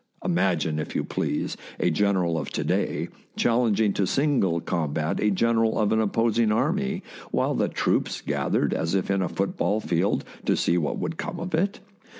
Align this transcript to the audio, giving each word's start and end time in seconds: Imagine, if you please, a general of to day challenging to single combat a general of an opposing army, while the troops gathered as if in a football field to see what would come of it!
Imagine, 0.25 0.79
if 0.79 0.95
you 0.95 1.03
please, 1.03 1.55
a 1.79 1.91
general 1.91 2.35
of 2.35 2.49
to 2.53 2.63
day 2.63 3.09
challenging 3.35 3.93
to 3.93 4.07
single 4.07 4.59
combat 4.59 5.19
a 5.19 5.29
general 5.29 5.77
of 5.77 5.91
an 5.91 6.01
opposing 6.01 6.51
army, 6.51 7.03
while 7.29 7.53
the 7.53 7.69
troops 7.69 8.19
gathered 8.19 8.73
as 8.73 8.95
if 8.95 9.11
in 9.11 9.21
a 9.21 9.29
football 9.29 9.79
field 9.79 10.23
to 10.47 10.57
see 10.57 10.75
what 10.75 10.97
would 10.97 11.17
come 11.17 11.39
of 11.39 11.53
it! 11.53 11.81